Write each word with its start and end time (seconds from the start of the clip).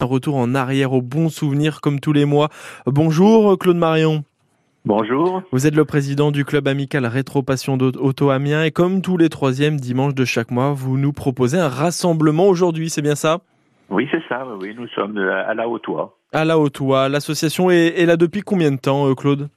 Un 0.00 0.06
retour 0.06 0.36
en 0.36 0.54
arrière 0.54 0.92
au 0.92 1.02
bon 1.02 1.28
souvenir 1.28 1.80
comme 1.80 1.98
tous 1.98 2.12
les 2.12 2.24
mois. 2.24 2.50
Bonjour 2.86 3.58
Claude 3.58 3.78
Marion. 3.78 4.22
Bonjour. 4.84 5.42
Vous 5.50 5.66
êtes 5.66 5.74
le 5.74 5.84
président 5.84 6.30
du 6.30 6.44
club 6.44 6.68
amical 6.68 7.04
Rétro 7.04 7.42
Passion 7.42 7.76
d'Auto 7.76 8.30
Amiens 8.30 8.62
et 8.62 8.70
comme 8.70 9.02
tous 9.02 9.16
les 9.16 9.28
troisièmes 9.28 9.74
dimanches 9.74 10.14
de 10.14 10.24
chaque 10.24 10.52
mois, 10.52 10.72
vous 10.72 10.98
nous 10.98 11.12
proposez 11.12 11.58
un 11.58 11.66
rassemblement 11.66 12.46
aujourd'hui, 12.46 12.90
c'est 12.90 13.02
bien 13.02 13.16
ça? 13.16 13.38
Oui, 13.90 14.06
c'est 14.12 14.22
ça, 14.28 14.46
oui, 14.60 14.72
nous 14.78 14.86
sommes 14.86 15.18
à 15.18 15.52
la 15.54 15.68
Hautois. 15.68 16.16
À 16.32 16.44
la 16.44 16.60
Hautois, 16.60 17.08
l'association 17.08 17.68
est, 17.68 18.06
là 18.06 18.16
depuis 18.16 18.42
combien 18.42 18.70
de 18.70 18.76
temps, 18.76 19.10
euh, 19.10 19.16
Claude? 19.16 19.48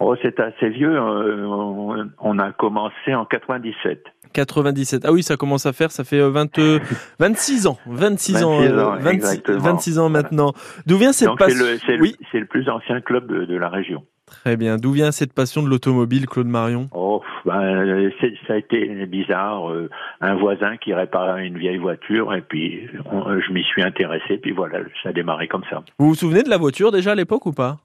Oh, 0.00 0.16
c'est 0.22 0.40
assez 0.40 0.70
vieux, 0.70 0.92
euh, 0.92 2.04
on 2.18 2.38
a 2.40 2.50
commencé 2.50 3.14
en 3.14 3.26
97. 3.26 4.02
97. 4.34 5.04
Ah 5.06 5.12
oui, 5.12 5.22
ça 5.22 5.36
commence 5.36 5.64
à 5.64 5.72
faire, 5.72 5.90
ça 5.90 6.04
fait 6.04 6.20
20, 6.20 6.58
euh, 6.58 6.78
26 7.18 7.66
ans. 7.66 7.78
26, 7.86 8.44
ans, 8.44 8.58
26, 8.98 9.98
ans 9.98 10.10
maintenant. 10.10 10.52
D'où 10.86 10.98
vient 10.98 11.12
cette 11.12 11.36
passion 11.38 11.64
C'est 11.86 11.96
le, 11.96 12.08
c'est 12.30 12.40
le, 12.40 12.46
plus 12.46 12.68
ancien 12.68 13.00
club 13.00 13.26
de, 13.26 13.56
la 13.56 13.68
région. 13.68 14.04
Très 14.26 14.56
bien. 14.56 14.76
D'où 14.76 14.92
vient 14.92 15.12
cette 15.12 15.32
passion 15.32 15.62
de 15.62 15.68
l'automobile, 15.68 16.26
Claude 16.26 16.46
Marion? 16.46 16.88
Oh, 16.92 17.22
ben, 17.44 18.10
ça 18.46 18.54
a 18.54 18.56
été 18.56 19.06
bizarre. 19.06 19.70
Euh, 19.70 19.88
un 20.20 20.34
voisin 20.34 20.76
qui 20.76 20.92
réparait 20.92 21.46
une 21.46 21.58
vieille 21.58 21.78
voiture 21.78 22.34
et 22.34 22.40
puis 22.42 22.88
je 22.92 23.52
m'y 23.52 23.62
suis 23.64 23.82
intéressé. 23.82 24.38
Puis 24.38 24.52
voilà, 24.52 24.80
ça 25.02 25.10
a 25.10 25.12
démarré 25.12 25.48
comme 25.48 25.64
ça. 25.70 25.82
Vous 25.98 26.08
vous 26.08 26.14
souvenez 26.14 26.42
de 26.42 26.50
la 26.50 26.58
voiture 26.58 26.90
déjà 26.90 27.12
à 27.12 27.14
l'époque 27.14 27.46
ou 27.46 27.52
pas? 27.52 27.78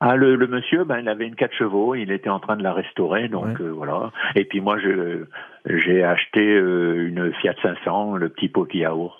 Ah, 0.00 0.16
le, 0.16 0.36
monsieur, 0.46 0.84
ben, 0.84 0.98
il 1.00 1.08
avait 1.08 1.26
une 1.26 1.36
4 1.36 1.54
chevaux, 1.54 1.94
il 1.94 2.10
était 2.10 2.28
en 2.28 2.40
train 2.40 2.56
de 2.56 2.62
la 2.62 2.72
restaurer, 2.72 3.28
donc 3.28 3.60
euh, 3.60 3.68
voilà. 3.68 4.12
Et 4.34 4.44
puis 4.44 4.60
moi, 4.60 4.78
je 4.78 5.24
j'ai 5.66 6.02
acheté 6.04 6.40
euh, 6.40 7.08
une 7.08 7.32
Fiat 7.34 7.54
500, 7.62 8.16
le 8.16 8.28
petit 8.28 8.48
pot 8.48 8.68
yaourt. 8.74 9.14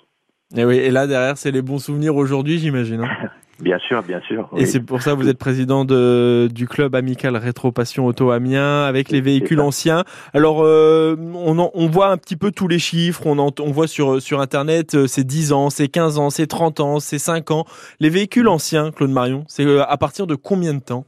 Et 0.55 0.63
oui, 0.63 0.77
et 0.77 0.91
là 0.91 1.07
derrière, 1.07 1.37
c'est 1.37 1.51
les 1.51 1.61
bons 1.61 1.79
souvenirs 1.79 2.15
aujourd'hui, 2.15 2.59
j'imagine. 2.59 3.01
Hein 3.03 3.29
Bien 3.59 3.79
sûr, 3.79 4.03
bien 4.03 4.19
sûr. 4.21 4.49
Et 4.57 4.65
c'est 4.65 4.81
pour 4.81 5.01
ça 5.01 5.11
que 5.11 5.17
vous 5.17 5.29
êtes 5.29 5.37
président 5.37 5.85
de, 5.85 6.49
du 6.53 6.67
club 6.67 6.93
amical 6.93 7.37
Rétro 7.37 7.71
Passion 7.71 8.05
Auto 8.05 8.31
Amiens 8.31 8.83
avec 8.83 9.09
les 9.09 9.21
véhicules 9.21 9.61
anciens. 9.61 10.03
Alors, 10.33 10.61
euh, 10.61 11.15
on, 11.33 11.71
on 11.73 11.87
voit 11.87 12.09
un 12.09 12.17
petit 12.17 12.35
peu 12.35 12.51
tous 12.51 12.67
les 12.67 12.79
chiffres. 12.79 13.25
On, 13.25 13.37
on 13.39 13.71
voit 13.71 13.87
sur, 13.87 14.21
sur 14.21 14.41
Internet, 14.41 14.95
euh, 14.95 15.07
c'est 15.07 15.23
10 15.23 15.53
ans, 15.53 15.69
c'est 15.69 15.87
15 15.87 16.19
ans, 16.19 16.29
c'est 16.29 16.47
30 16.47 16.79
ans, 16.81 16.99
c'est 16.99 17.17
5 17.19 17.51
ans. 17.51 17.63
Les 18.01 18.09
véhicules 18.09 18.47
anciens, 18.49 18.91
Claude 18.91 19.11
Marion, 19.11 19.45
c'est 19.47 19.65
euh, 19.65 19.83
à 19.87 19.97
partir 19.97 20.27
de 20.27 20.35
combien 20.35 20.73
de 20.73 20.81
temps? 20.81 21.05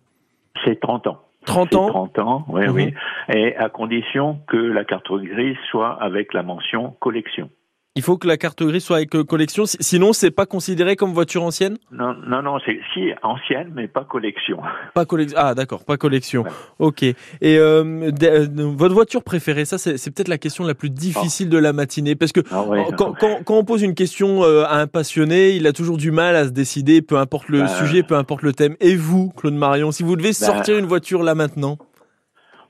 C'est 0.64 0.80
30 0.80 1.08
ans. 1.08 1.20
30 1.46 1.76
ans 1.76 1.88
30 1.88 2.20
ans, 2.20 2.46
oui, 2.50 2.64
oui. 2.70 2.86
Mhm. 2.88 3.36
Et 3.36 3.56
à 3.56 3.70
condition 3.70 4.40
que 4.48 4.58
la 4.58 4.84
carte 4.84 5.12
grise 5.12 5.56
soit 5.70 5.98
avec 6.02 6.34
la 6.34 6.44
mention 6.44 6.96
collection. 7.00 7.50
Il 7.98 8.04
faut 8.04 8.16
que 8.16 8.28
la 8.28 8.38
carte 8.38 8.62
grise 8.62 8.84
soit 8.84 8.98
avec 8.98 9.16
euh, 9.16 9.24
collection, 9.24 9.64
sinon 9.66 10.14
c'est 10.14 10.30
pas 10.30 10.46
considéré 10.46 10.96
comme 10.96 11.14
voiture 11.14 11.42
ancienne? 11.42 11.80
Non, 11.92 12.14
non, 12.28 12.44
non, 12.44 12.60
c'est 12.64 12.80
si 12.94 13.10
ancienne, 13.24 13.72
mais 13.74 13.88
pas 13.88 14.04
collection. 14.04 14.60
Pas 14.94 15.06
collection. 15.06 15.38
Ah 15.40 15.56
d'accord, 15.56 15.84
pas 15.84 15.98
collection. 15.98 16.44
Ok. 16.78 17.02
Et 17.02 17.16
euh, 17.42 18.12
euh, 18.22 18.48
votre 18.76 18.94
voiture 18.94 19.24
préférée, 19.24 19.66
ça 19.66 19.80
c'est 19.80 20.14
peut-être 20.14 20.28
la 20.28 20.38
question 20.38 20.64
la 20.64 20.76
plus 20.76 20.92
difficile 20.92 21.50
de 21.50 21.58
la 21.58 21.74
matinée, 21.74 22.16
parce 22.16 22.32
que 22.32 22.42
ah 22.52 22.66
quand, 22.96 23.14
quand, 23.14 23.58
on 23.58 23.64
pose 23.64 23.82
une 23.82 23.96
question 23.96 24.44
à 24.44 24.78
un 24.78 24.86
passionné, 24.86 25.56
il 25.56 25.66
a 25.66 25.74
toujours 25.74 25.98
du 25.98 26.12
mal 26.12 26.36
à 26.36 26.46
se 26.46 26.52
décider, 26.52 27.02
peu 27.02 27.18
importe 27.18 27.50
le 27.50 27.62
bah, 27.62 27.68
sujet, 27.68 28.04
peu 28.04 28.16
importe 28.16 28.44
le 28.44 28.54
thème. 28.54 28.76
Et 28.80 28.96
vous, 28.96 29.32
Claude 29.36 29.56
Marion, 29.56 29.92
si 29.92 30.04
vous 30.04 30.16
devez 30.16 30.30
bah, 30.30 30.34
sortir 30.34 30.78
une 30.78 30.86
voiture 30.86 31.24
là 31.24 31.34
maintenant? 31.34 31.78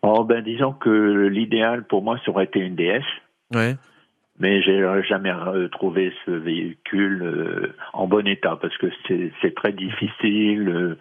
Oh 0.03 0.23
ben 0.23 0.41
disons 0.41 0.71
que 0.71 1.27
l'idéal 1.27 1.85
pour 1.85 2.01
moi 2.01 2.17
ça 2.25 2.31
aurait 2.31 2.45
été 2.45 2.59
une 2.59 2.75
DS. 2.75 3.03
Ouais 3.53 3.75
mais 4.39 4.61
j'ai 4.61 4.83
jamais 5.07 5.31
trouvé 5.71 6.13
ce 6.25 6.31
véhicule 6.31 7.23
euh, 7.23 7.73
en 7.93 8.07
bon 8.07 8.27
état 8.27 8.57
parce 8.61 8.75
que 8.77 8.87
c'est 9.07 9.55
très 9.55 9.71
difficile 9.71 10.69
euh, 10.69 10.97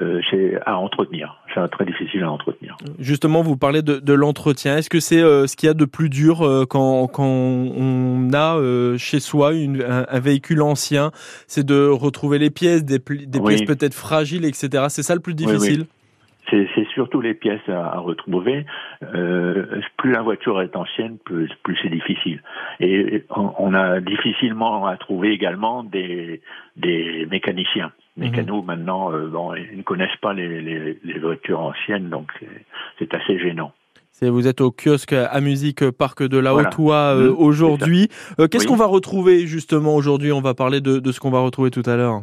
euh 0.00 0.58
à 0.66 0.78
entretenir. 0.78 1.36
C'est 1.54 1.68
très 1.70 1.84
difficile 1.84 2.24
à 2.24 2.30
entretenir. 2.30 2.76
Justement, 2.98 3.42
vous 3.42 3.56
parlez 3.56 3.82
de, 3.82 4.00
de 4.00 4.12
l'entretien. 4.12 4.78
Est-ce 4.78 4.90
que 4.90 5.00
c'est 5.00 5.22
euh, 5.22 5.46
ce 5.46 5.54
qu'il 5.54 5.68
y 5.68 5.70
a 5.70 5.74
de 5.74 5.84
plus 5.84 6.08
dur 6.08 6.38
quand, 6.68 7.06
quand 7.06 7.24
on 7.24 8.30
a 8.32 8.58
chez 8.98 9.20
soi 9.20 9.52
une, 9.52 9.82
un, 9.82 10.20
véhicule 10.20 10.62
ancien? 10.62 11.12
C'est 11.46 11.64
de 11.64 11.86
retrouver 11.86 12.38
les 12.38 12.50
pièces, 12.50 12.84
des, 12.84 12.98
des 12.98 13.40
pièces 13.40 13.62
peut-être 13.62 13.94
fragiles, 13.94 14.44
etc. 14.44 14.86
C'est 14.88 15.02
ça 15.02 15.14
le 15.14 15.20
plus 15.20 15.34
difficile? 15.34 15.86
C'est 16.74 16.86
surtout 16.94 17.20
les 17.20 17.34
pièces 17.34 17.68
à, 17.68 17.98
retrouver. 17.98 18.66
Euh, 19.02 19.80
plus 19.96 20.12
la 20.12 20.22
voiture 20.22 20.60
est 20.60 20.76
ancienne, 20.76 21.18
plus, 21.24 21.50
plus 21.62 21.76
c'est 21.82 21.88
difficile. 21.88 22.42
Et 22.80 23.24
on, 23.36 23.74
a 23.74 24.00
difficilement 24.00 24.86
à 24.86 24.96
trouver 24.96 25.32
également 25.32 25.82
des, 25.82 26.40
des 26.76 27.26
mécaniciens. 27.30 27.92
Les 28.16 28.28
mhm. 28.28 28.34
canaux 28.34 28.62
maintenant, 28.62 29.12
euh, 29.12 29.28
bon, 29.28 29.54
ils 29.54 29.78
ne 29.78 29.82
connaissent 29.82 30.20
pas 30.20 30.34
les, 30.34 30.60
les, 30.60 30.98
les 31.02 31.18
voitures 31.18 31.60
anciennes, 31.60 32.10
donc 32.10 32.30
c'est 32.98 33.14
assez 33.14 33.38
gênant. 33.38 33.72
Vous 34.30 34.46
êtes 34.46 34.60
au 34.60 34.70
kiosque 34.70 35.14
à 35.14 35.40
musique 35.40 35.90
Parc 35.90 36.22
de 36.22 36.38
la 36.38 36.54
Haute-Oie 36.54 36.94
euh, 36.94 37.30
mmh, 37.30 37.36
aujourd'hui. 37.38 38.08
Euh, 38.38 38.46
qu'est-ce 38.46 38.66
qu'on 38.66 38.76
va 38.76 38.86
retrouver 38.86 39.46
justement 39.46 39.96
aujourd'hui? 39.96 40.30
On 40.30 40.40
va 40.40 40.54
parler 40.54 40.80
de, 40.80 41.00
de 41.00 41.12
ce 41.12 41.18
qu'on 41.18 41.30
va 41.30 41.40
retrouver 41.40 41.70
tout 41.70 41.82
à 41.86 41.96
l'heure. 41.96 42.22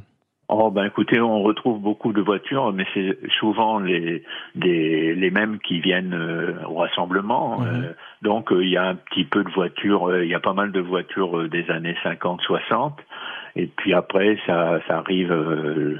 Oh 0.51 0.71
ben 0.71 0.85
écoutez, 0.85 1.21
on 1.21 1.43
retrouve 1.43 1.79
beaucoup 1.79 2.11
de 2.11 2.21
voitures, 2.21 2.73
mais 2.73 2.83
c'est 2.95 3.19
souvent 3.39 3.77
les 3.77 4.23
des, 4.55 5.13
les 5.13 5.29
mêmes 5.29 5.59
qui 5.59 5.79
viennent 5.79 6.15
euh, 6.15 6.55
au 6.67 6.77
rassemblement. 6.77 7.61
Euh, 7.61 7.93
donc 8.23 8.51
euh, 8.51 8.63
il 8.63 8.71
y 8.71 8.77
a 8.77 8.87
un 8.87 8.95
petit 8.95 9.25
peu 9.25 9.43
de 9.43 9.51
voitures, 9.51 10.23
il 10.23 10.27
y 10.27 10.33
a 10.33 10.39
pas 10.39 10.53
mal 10.53 10.71
de 10.71 10.79
voitures 10.79 11.47
des 11.49 11.69
années 11.69 11.95
50, 12.01 12.41
60. 12.41 12.97
Et 13.57 13.67
puis 13.67 13.93
après, 13.93 14.39
ça, 14.47 14.79
ça 14.87 14.97
arrive 14.97 15.35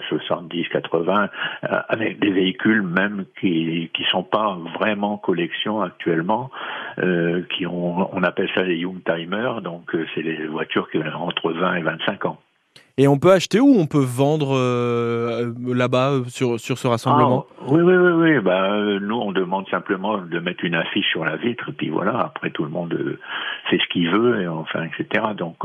70, 0.08 0.68
80, 0.70 1.30
avec 1.62 2.20
des 2.20 2.32
véhicules 2.32 2.82
même 2.82 3.26
qui 3.40 3.92
qui 3.94 4.04
sont 4.06 4.24
pas 4.24 4.58
vraiment 4.80 5.18
collection 5.18 5.82
actuellement, 5.82 6.50
qui 6.98 7.68
ont, 7.68 8.16
on 8.16 8.24
appelle 8.24 8.50
ça 8.56 8.64
les 8.64 8.78
young 8.78 9.04
timers, 9.04 9.62
donc 9.62 9.96
c'est 10.16 10.24
les 10.24 10.48
voitures 10.48 10.90
qui 10.90 10.98
ont 10.98 11.28
entre 11.28 11.52
20 11.52 11.76
et 11.76 11.82
25 11.82 12.26
ans. 12.26 12.40
Et 13.02 13.08
on 13.08 13.18
peut 13.18 13.32
acheter 13.32 13.62
ou 13.62 13.76
on 13.80 13.86
peut 13.86 14.04
vendre 14.04 14.58
euh, 14.58 15.54
là-bas 15.66 16.10
euh, 16.10 16.24
sur, 16.28 16.60
sur 16.60 16.78
ce 16.78 16.86
rassemblement? 16.86 17.46
Ah, 17.50 17.64
Oui, 17.70 17.82
oui, 17.82 17.96
oui. 17.96 18.12
oui. 18.12 18.40
Bah, 18.42 18.72
nous, 19.00 19.16
on 19.16 19.32
demande 19.32 19.70
simplement 19.70 20.18
de 20.18 20.40
mettre 20.40 20.66
une 20.66 20.76
affiche 20.76 21.08
sur 21.10 21.24
la 21.24 21.38
vitre, 21.38 21.70
et 21.70 21.72
puis 21.72 21.88
voilà, 21.88 22.20
après 22.20 22.50
tout 22.50 22.66
le 22.66 22.70
monde 22.70 23.18
fait 23.70 23.78
ce 23.78 23.88
qu'il 23.94 24.10
veut, 24.10 24.42
et 24.42 24.48
enfin, 24.50 24.84
etc. 24.84 25.28
Donc, 25.38 25.56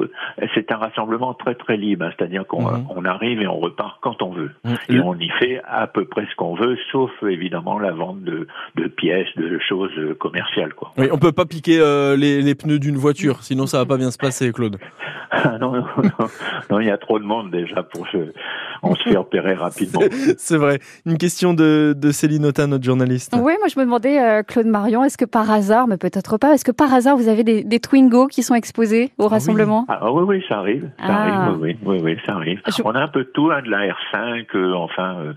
c'est 0.54 0.70
un 0.70 0.76
rassemblement 0.76 1.34
très, 1.34 1.56
très 1.56 1.76
libre, 1.76 2.04
hein. 2.04 2.12
c'est-à-dire 2.16 2.46
qu'on 2.46 2.70
mhm. 2.70 2.86
on 2.90 3.04
arrive 3.04 3.42
et 3.42 3.48
on 3.48 3.58
repart 3.58 3.98
quand 4.00 4.22
on 4.22 4.30
veut. 4.30 4.52
Mhm. 4.62 4.76
Et 4.90 5.00
on 5.00 5.14
y 5.14 5.28
fait 5.40 5.60
à 5.66 5.88
peu 5.88 6.04
près 6.04 6.26
ce 6.30 6.36
qu'on 6.36 6.54
veut, 6.54 6.78
sauf 6.92 7.10
évidemment 7.24 7.80
la 7.80 7.90
vente 7.90 8.22
de, 8.22 8.46
de 8.76 8.86
pièces, 8.86 9.34
de 9.36 9.58
choses 9.58 9.90
commerciales. 10.20 10.74
Quoi. 10.74 10.92
Oui, 10.96 11.08
on 11.10 11.18
peut 11.18 11.32
pas 11.32 11.46
piquer 11.46 11.78
les, 12.16 12.42
les, 12.42 12.54
pneus 12.54 12.78
d'une 12.78 12.96
voiture, 12.96 13.42
sinon 13.42 13.66
ça 13.66 13.78
va 13.78 13.86
pas 13.86 13.96
bien 13.96 14.12
se 14.12 14.18
passer, 14.18 14.52
Claude. 14.52 14.78
Ah, 15.36 15.58
non, 15.58 15.72
non, 15.72 15.84
non, 16.70 16.80
il 16.80 16.86
y 16.86 16.90
a 16.90 16.96
trop 16.96 17.18
de 17.18 17.23
monde 17.24 17.50
déjà 17.50 17.82
pour 17.82 18.06
se, 18.08 18.32
on 18.82 18.94
se 18.94 19.02
fait 19.02 19.16
repérer 19.16 19.54
rapidement. 19.54 20.00
C'est 20.38 20.56
vrai. 20.56 20.78
Une 21.06 21.18
question 21.18 21.54
de, 21.54 21.94
de 21.96 22.10
Céline 22.10 22.46
Autain, 22.46 22.66
notre 22.66 22.84
journaliste. 22.84 23.34
Oui, 23.34 23.52
moi 23.58 23.68
je 23.72 23.78
me 23.78 23.84
demandais, 23.84 24.20
euh, 24.20 24.42
Claude 24.42 24.66
Marion, 24.66 25.04
est-ce 25.04 25.18
que 25.18 25.24
par 25.24 25.50
hasard, 25.50 25.86
mais 25.86 25.96
peut-être 25.96 26.38
pas, 26.38 26.54
est-ce 26.54 26.64
que 26.64 26.72
par 26.72 26.92
hasard 26.92 27.16
vous 27.16 27.28
avez 27.28 27.44
des, 27.44 27.64
des 27.64 27.80
Twingo 27.80 28.26
qui 28.26 28.42
sont 28.42 28.54
exposés 28.54 29.12
au 29.18 29.26
ah 29.26 29.28
rassemblement? 29.28 29.86
Ah, 29.88 30.12
oui. 30.12 30.24
oui, 30.26 30.44
ça 30.48 30.58
arrive. 30.58 30.90
Ça 30.98 31.06
ah. 31.08 31.46
arrive, 31.46 31.60
oui, 31.60 31.76
oui, 31.84 32.00
oui, 32.02 32.16
ça 32.26 32.34
arrive. 32.34 32.60
On 32.84 32.94
a 32.94 33.00
un 33.00 33.08
peu 33.08 33.24
de 33.24 33.30
tout, 33.34 33.50
hein, 33.50 33.62
de 33.62 33.70
la 33.70 33.88
R5, 33.88 34.46
euh, 34.54 34.74
enfin, 34.74 35.16
euh, 35.20 35.32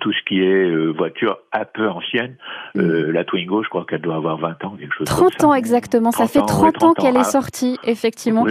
tout 0.00 0.12
ce 0.12 0.22
qui 0.26 0.42
est 0.42 0.86
voiture 0.96 1.38
un 1.52 1.64
peu 1.64 1.88
ancienne. 1.88 2.36
Mm. 2.74 3.10
la 3.10 3.24
Twingo, 3.24 3.62
je 3.62 3.68
crois 3.68 3.84
qu'elle 3.88 4.00
doit 4.00 4.16
avoir 4.16 4.38
20 4.38 4.64
ans, 4.64 4.76
quelque 4.78 4.94
chose 4.94 5.06
30 5.06 5.44
ans 5.44 5.54
exactement, 5.54 6.12
ça 6.12 6.26
fait 6.26 6.40
30, 6.40 6.82
ans, 6.82 6.94
qu'elle 6.94 7.16
est 7.16 7.24
sortie, 7.24 7.78
effectivement. 7.84 8.46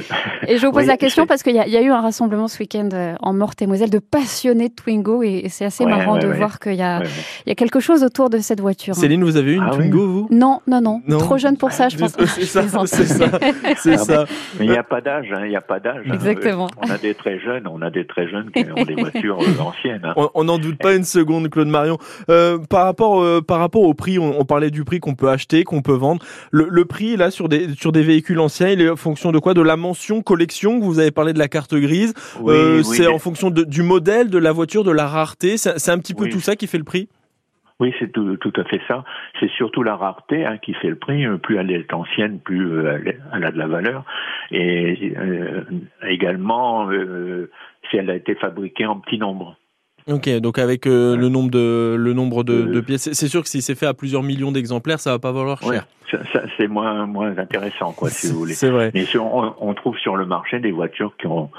Et 0.47 0.57
je 0.57 0.65
vous 0.65 0.71
pose 0.71 0.87
la 0.87 0.97
question 0.97 1.25
parce 1.25 1.43
qu'il 1.43 1.53
y, 1.55 1.69
y, 1.69 1.77
a 1.77 1.81
eu 1.81 1.91
un 1.91 2.01
rassemblement 2.01 2.47
ce 2.47 2.59
week-end 2.59 2.89
en 3.21 3.33
Meurthe-et-Moselle 3.33 3.89
de 3.89 3.99
passionnés 3.99 4.69
de 4.69 4.73
Twingo 4.73 5.23
et, 5.23 5.49
c'est 5.49 5.65
assez 5.65 5.85
marrant 5.85 6.17
de 6.17 6.27
voir 6.27 6.59
qu'il 6.59 6.75
y, 6.75 6.81
a, 6.81 7.01
il 7.45 7.49
y 7.49 7.51
a 7.51 7.55
quelque 7.55 7.79
chose 7.79 8.03
autour 8.03 8.29
de 8.29 8.37
cette 8.39 8.59
voiture. 8.59 8.93
Hein. 8.97 8.99
Céline, 9.01 9.23
vous 9.23 9.37
avez 9.37 9.53
eu 9.53 9.55
une 9.55 9.67
ah 9.67 9.75
Twingo, 9.75 10.07
vous? 10.07 10.27
Non, 10.31 10.61
non, 10.67 10.81
non, 10.81 11.01
Trop 11.19 11.37
jeune 11.37 11.57
pour 11.57 11.71
ça, 11.71 11.89
je 11.89 11.97
pense. 11.97 12.15
C'est 12.29 12.45
ça, 12.45 12.63
c'est 12.85 13.05
ça. 13.05 13.39
C'est 13.75 13.97
ça. 13.97 14.25
Mais 14.59 14.65
il 14.65 14.71
n'y 14.71 14.77
a 14.77 14.83
pas 14.83 15.01
d'âge, 15.01 15.27
hein, 15.31 15.41
il 15.43 15.49
n'y 15.49 15.55
a 15.55 15.61
pas 15.61 15.79
d'âge. 15.79 16.05
Hein. 16.07 16.13
Exactement. 16.13 16.67
On 16.77 16.89
a 16.89 16.97
des 16.97 17.13
très 17.13 17.39
jeunes, 17.39 17.67
on 17.67 17.81
a 17.81 17.89
des 17.89 18.05
très 18.05 18.29
jeunes 18.29 18.51
qui 18.51 18.65
ont 18.71 18.83
des 18.83 18.95
voitures 18.95 19.39
euh, 19.39 19.61
anciennes. 19.61 20.13
On 20.15 20.43
n'en 20.43 20.57
doute 20.57 20.77
pas 20.77 20.95
une 20.95 21.03
seconde, 21.19 21.49
Claude 21.49 21.67
Marion. 21.67 21.97
Euh, 22.29 22.57
par 22.69 22.85
rapport, 22.85 23.21
euh, 23.21 23.41
par 23.41 23.59
rapport 23.59 23.83
au 23.83 23.93
prix, 23.93 24.19
on, 24.19 24.45
parlait 24.45 24.71
du 24.71 24.83
prix 24.83 24.99
qu'on 24.99 25.15
peut 25.15 25.29
acheter, 25.29 25.63
qu'on 25.63 25.81
peut 25.81 25.93
vendre. 25.93 26.23
Le, 26.51 26.67
le, 26.69 26.85
prix 26.85 27.17
là 27.17 27.31
sur 27.31 27.49
des 27.49 27.75
sur 27.75 27.91
des 27.91 28.03
véhicules 28.03 28.39
anciens, 28.39 28.69
il 28.69 28.81
est 28.81 28.89
en 28.89 28.95
fonction 28.95 29.31
de 29.31 29.39
quoi? 29.39 29.53
De 29.53 29.61
la 29.61 29.77
mention 29.77 30.21
collection? 30.21 30.79
Vous 30.79 30.99
avez 30.99 31.11
parlé 31.11 31.33
de 31.33 31.39
la 31.39 31.47
carte 31.47 31.75
grise. 31.75 32.13
Oui, 32.41 32.83
c'est 32.83 33.07
en 33.07 33.19
fonction 33.19 33.49
de, 33.49 33.63
du 33.63 33.83
modèle, 33.83 34.29
de 34.29 34.37
la 34.37 34.51
voiture, 34.51 34.83
de 34.83 34.91
la 34.91 35.07
rareté. 35.07 35.57
C'est 35.57 35.91
un 35.91 35.99
petit 35.99 36.13
peu 36.13 36.29
tout 36.29 36.39
ça 36.39 36.55
qui 36.55 36.67
fait 36.67 36.77
le 36.77 36.83
prix? 36.83 37.09
Oui, 37.79 37.93
c'est 37.97 38.11
tout, 38.11 38.35
tout, 38.37 38.51
à 38.57 38.65
fait 38.65 38.81
ça. 38.89 39.05
C'est 39.39 39.49
surtout 39.51 39.83
la 39.83 39.95
rareté 39.95 40.45
hein, 40.45 40.57
qui 40.57 40.73
fait 40.73 40.89
le 40.89 40.97
prix. 40.97 41.25
Plus 41.37 41.57
elle 41.57 41.71
est 41.71 41.93
ancienne, 41.93 42.39
plus 42.39 42.73
euh, 42.73 42.99
elle, 43.33 43.43
a 43.45 43.51
de 43.51 43.57
la 43.57 43.67
valeur. 43.67 44.03
Et 44.51 45.13
euh, 45.17 45.63
également, 46.05 46.91
euh, 46.91 47.49
si 47.89 47.97
elle 47.97 48.09
a 48.09 48.15
été 48.15 48.35
fabriquée 48.35 48.85
en 48.85 48.99
petit 48.99 49.17
nombre. 49.17 49.55
Ok, 50.09 50.29
donc 50.39 50.57
avec 50.57 50.87
euh, 50.87 51.15
le 51.15 51.29
nombre 51.29 51.51
de 51.51 51.95
le 51.97 52.13
nombre 52.13 52.43
de, 52.43 52.63
de 52.63 52.81
pièces, 52.81 53.11
c'est 53.13 53.27
sûr 53.27 53.43
que 53.43 53.49
si 53.49 53.61
c'est 53.61 53.75
fait 53.75 53.85
à 53.85 53.93
plusieurs 53.93 54.23
millions 54.23 54.51
d'exemplaires, 54.51 54.99
ça 54.99 55.11
va 55.11 55.19
pas 55.19 55.31
valoir 55.31 55.61
cher. 55.61 55.85
ça, 56.33 56.41
c'est 56.57 56.67
moins 56.67 57.05
moins 57.05 57.37
intéressant, 57.37 57.91
quoi, 57.91 58.09
si 58.09 58.31
vous 58.31 58.39
voulez. 58.39 58.53
C'est 58.53 58.69
vrai. 58.69 58.89
Mais 58.95 59.05
on, 59.15 59.53
on, 59.59 59.73
trouve 59.75 59.97
sur 59.99 60.15
le 60.15 60.25
marché 60.25 60.59
des 60.59 60.71
voitures 60.71 61.13
qui 61.19 61.27
ont 61.27 61.51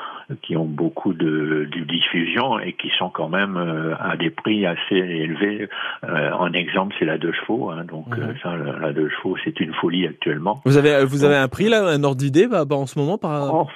qui 0.43 0.57
ont 0.57 0.65
beaucoup 0.65 1.13
de, 1.13 1.69
de 1.71 1.85
diffusion 1.85 2.59
et 2.59 2.73
qui 2.73 2.91
sont 2.99 3.09
quand 3.09 3.29
même 3.29 3.57
euh, 3.57 3.95
à 4.01 4.17
des 4.17 4.31
prix 4.31 4.67
assez 4.67 4.97
élevés. 4.97 5.69
Euh, 6.05 6.31
en 6.33 6.53
exemple, 6.53 6.95
c'est 6.99 7.05
la 7.05 7.19
deux 7.19 7.33
chevaux. 7.33 7.71
Hein, 7.71 7.85
donc 7.85 8.09
mhm. 8.17 8.35
ça, 8.43 8.57
la 8.57 8.93
deux 8.93 9.11
chevaux, 9.11 9.37
c'est 9.45 9.61
une 9.61 9.75
folie 9.75 10.07
actuellement. 10.07 10.61
Vous 10.65 10.77
avez 10.77 11.05
vous 11.05 11.23
avez 11.25 11.37
un 11.37 11.49
prix 11.49 11.69
là, 11.69 11.87
un 11.87 12.03
ordre 12.03 12.17
d'idée 12.17 12.49
bah, 12.49 12.65
bah, 12.65 12.77
en 12.77 12.87
ce 12.87 12.99
moment 12.99 13.17
par. 13.17 13.55
Oh, 13.55 13.67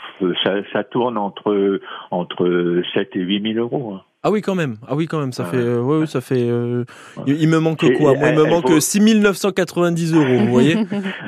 ça, 0.42 0.54
ça 0.72 0.82
tourne 0.82 1.16
entre 1.16 1.80
entre 2.10 2.82
7 2.94 3.10
et 3.14 3.20
8 3.20 3.54
000 3.54 3.58
euros. 3.58 3.94
Hein. 3.94 4.02
Ah 4.26 4.30
oui, 4.30 4.40
quand 4.40 4.54
même. 4.54 4.76
Ah 4.88 4.94
oui, 4.94 5.06
quand 5.06 5.20
même. 5.20 5.32
Ça 5.32 5.44
fait. 5.44 5.58
Euh, 5.58 5.82
ouais, 5.82 6.06
ça 6.06 6.22
fait. 6.22 6.48
Euh, 6.48 6.86
il, 7.26 7.46
me 7.46 7.58
manque 7.58 7.84
quoi? 7.98 8.14
Moi, 8.14 8.30
il 8.30 8.36
me 8.36 8.44
manque 8.44 8.70
vaut... 8.70 8.80
6990 8.80 10.14
euros. 10.14 10.38
Vous 10.38 10.50
voyez? 10.50 10.78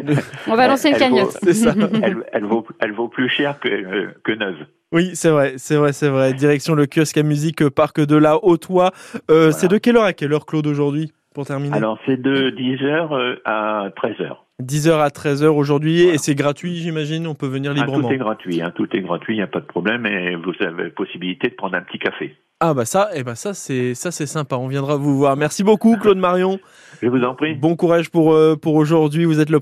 On 0.47 0.57
va 0.57 0.67
lancer 0.67 0.89
une 0.89 0.97
cagnotte. 0.97 1.37
C'est 1.43 1.53
ça. 1.53 1.75
Elle, 2.33 2.45
vaut, 2.45 2.67
elle 2.79 2.93
vaut 2.93 3.09
plus 3.09 3.29
cher 3.29 3.61
que, 3.61 3.69
euh, 3.69 4.15
que 4.25 4.33
neuve. 4.33 4.57
Oui, 4.93 5.11
c'est 5.13 5.29
vrai, 5.29 5.55
c'est 5.59 5.77
vrai, 5.77 5.93
c'est 5.93 6.09
vrai. 6.09 6.33
Direction 6.33 6.75
le 6.75 6.87
kiosque 6.87 7.19
à 7.19 7.23
musique 7.23 7.69
Parc 7.69 8.01
de 8.01 8.17
la 8.17 8.43
Haute-Oie. 8.43 8.93
C'est 9.29 9.69
de 9.69 9.77
quelle 9.77 9.99
heure 9.99 10.05
à 10.05 10.15
quelle 10.15 10.33
heure, 10.33 10.47
Claude, 10.47 10.67
aujourd'hui, 10.67 11.13
pour 11.35 11.45
terminer? 11.45 11.77
Alors, 11.77 11.99
c'est 12.07 12.21
de 12.21 12.51
10h 12.51 13.41
à 13.45 13.91
13h. 13.91 14.37
10h 14.63 15.01
à 15.01 15.09
13h 15.09 15.49
aujourd'hui 15.49 16.03
et 16.03 16.17
c'est 16.17 16.35
gratuit, 16.35 16.77
j'imagine. 16.77 17.27
On 17.27 17.35
peut 17.35 17.47
venir 17.47 17.73
ah, 17.73 17.75
librement. 17.75 18.09
tout 18.09 18.15
est 18.15 18.19
gratuit, 18.19 18.63
hein, 18.63 18.73
tout 18.75 18.89
est 18.97 19.01
gratuit, 19.01 19.35
il 19.35 19.37
n'y 19.37 19.43
a 19.43 19.47
pas 19.47 19.61
de 19.61 19.67
problème 19.67 20.07
et 20.07 20.35
vous 20.35 20.53
avez 20.61 20.85
la 20.85 20.91
possibilité 20.91 21.49
de 21.49 21.55
prendre 21.55 21.77
un 21.77 21.83
petit 21.83 21.99
café. 21.99 22.35
Ah 22.59 22.73
bah 22.73 22.87
ça, 22.87 23.11
et 23.13 23.19
eh 23.19 23.23
bah 23.23 23.35
ça 23.35 23.53
c'est 23.53 23.95
ça 23.95 24.11
c'est 24.11 24.25
sympa. 24.25 24.57
On 24.57 24.67
viendra 24.67 24.97
vous 24.97 25.19
voir. 25.19 25.37
Merci 25.37 25.63
beaucoup 25.63 25.99
Claude 25.99 26.17
Marion. 26.17 26.59
Je 27.03 27.09
vous 27.09 27.23
en 27.23 27.35
prie. 27.35 27.55
Bon 27.55 27.77
courage 27.77 28.09
pour 28.09 28.33
euh, 28.33 28.57
pour 28.57 28.77
aujourd'hui. 28.77 29.27
Vous 29.27 29.41
êtes 29.41 29.51
le 29.51 29.61